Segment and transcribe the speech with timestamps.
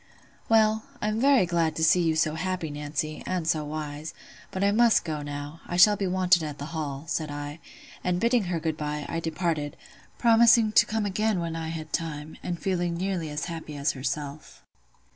[0.49, 4.15] "Well, I'm very glad to see you so happy, Nancy, and so wise:
[4.49, 7.59] but I must go now; I shall be wanted at the Hall," said I;
[8.03, 9.77] and bidding her good bye, I departed,
[10.17, 14.63] promising to come again when I had time, and feeling nearly as happy as herself.